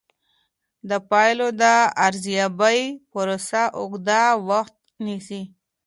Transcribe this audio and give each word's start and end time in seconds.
د 0.89 0.91
پایلو 1.09 1.47
د 1.61 1.63
ارزیابۍ 2.05 2.81
پروسه 3.11 3.63
اوږده 3.79 4.21
وخت 4.49 4.75
نیسي. 5.05 5.41